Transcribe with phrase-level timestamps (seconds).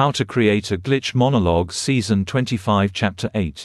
[0.00, 3.62] How to Create a Glitch Monologue Season 25 Chapter 8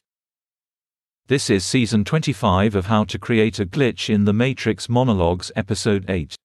[1.28, 6.04] This is Season 25 of How to Create a Glitch in the Matrix Monologues Episode
[6.10, 6.36] 8.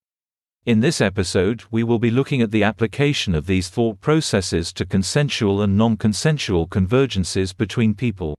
[0.64, 4.86] In this episode, we will be looking at the application of these thought processes to
[4.86, 8.36] consensual and non-consensual convergences between people.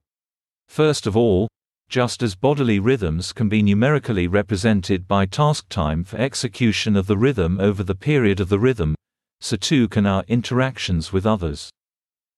[0.69, 1.49] First of all,
[1.89, 7.17] just as bodily rhythms can be numerically represented by task time for execution of the
[7.17, 8.95] rhythm over the period of the rhythm,
[9.41, 11.69] so too can our interactions with others.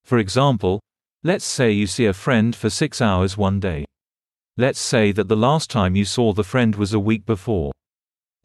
[0.03, 0.79] For example,
[1.23, 3.85] let's say you see a friend for six hours one day.
[4.57, 7.71] Let's say that the last time you saw the friend was a week before.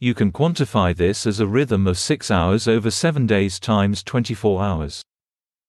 [0.01, 4.63] You can quantify this as a rhythm of 6 hours over 7 days times 24
[4.63, 5.03] hours.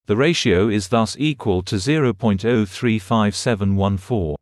[0.05, 4.35] The ratio is thus equal to 0.035714.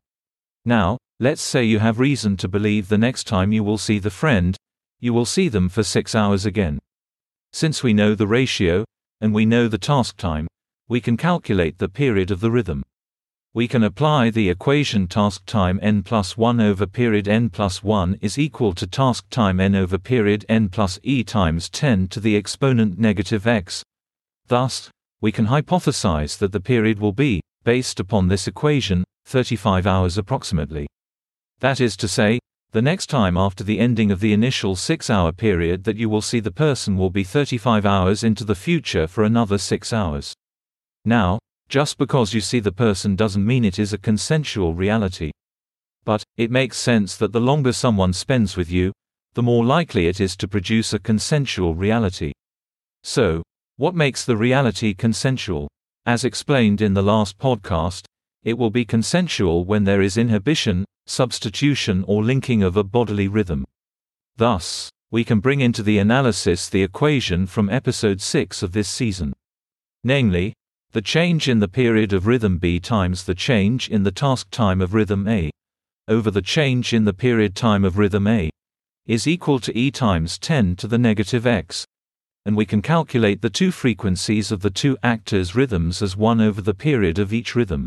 [0.66, 4.10] Now, let's say you have reason to believe the next time you will see the
[4.10, 4.58] friend,
[5.00, 6.80] you will see them for 6 hours again.
[7.58, 8.86] Since we know the ratio,
[9.20, 10.46] and we know the task time,
[10.88, 12.84] we can calculate the period of the rhythm.
[13.56, 18.20] We can apply the equation task time n plus 1 over period n plus 1
[18.22, 22.36] is equal to task time n over period n plus e times 10 to the
[22.38, 23.82] exponent negative x.
[24.46, 30.20] Thus, we can hypothesize that the period will be, based upon this equation, 35 hours
[30.20, 30.86] approximately.
[31.62, 32.38] That is to say,
[32.72, 36.22] the next time after the ending of the initial 6 hour period that you will
[36.22, 40.34] see the person will be 35 hours into the future for another 6 hours.
[41.06, 45.32] Now, just because you see the person doesn't mean it is a consensual reality.
[46.04, 48.92] But, it makes sense that the longer someone spends with you,
[49.34, 52.32] the more likely it is to produce a consensual reality.
[53.04, 53.44] So,
[53.78, 55.68] what makes the reality consensual?
[56.06, 58.06] As explained in the last podcast,
[58.44, 63.66] it will be consensual when there is inhibition, substitution or linking of a bodily rhythm.
[64.36, 69.34] Thus, we can bring into the analysis the equation from episode 6 of this season.
[70.04, 70.54] Namely,
[70.92, 74.82] the change in the period of rhythm B times the change in the task time
[74.82, 75.50] of rhythm A
[76.08, 78.50] over the change in the period time of rhythm A
[79.06, 81.86] is equal to E times 10 to the negative x,
[82.46, 86.62] and we can calculate the two frequencies of the two actors' rhythms as 1 over
[86.62, 87.86] the period of each rhythm.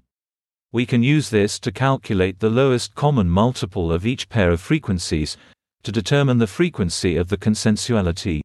[0.72, 5.36] We can use this to calculate the lowest common multiple of each pair of frequencies,
[5.82, 8.41] to determine the frequency of the consensuality.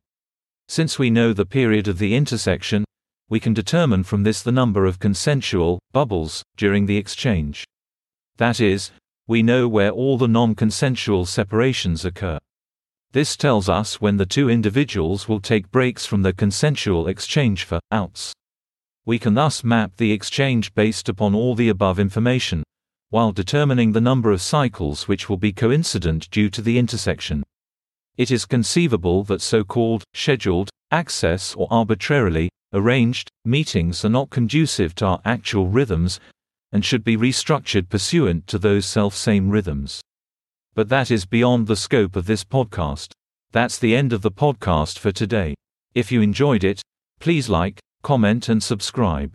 [0.68, 2.84] Since we know the period of the intersection,
[3.30, 7.64] we can determine from this the number of consensual bubbles during the exchange.
[8.38, 8.92] That is,
[9.28, 12.40] we know where all the non-consensual separations occur.
[13.12, 17.80] This tells us when the two individuals will take breaks from the consensual exchange for
[17.92, 18.34] outs.
[19.06, 22.64] We can thus map the exchange based upon all the above information,
[23.10, 27.44] while determining the number of cycles which will be coincident due to the intersection.
[28.18, 35.06] It is conceivable that so-called scheduled access or arbitrarily arranged meetings are not conducive to
[35.06, 36.20] our actual rhythms
[36.72, 40.02] and should be restructured pursuant to those self-same rhythms.
[40.74, 43.12] But that is beyond the scope of this podcast.
[43.52, 45.54] That's the end of the podcast for today.
[45.94, 46.82] If you enjoyed it,
[47.20, 49.34] please like, comment and subscribe.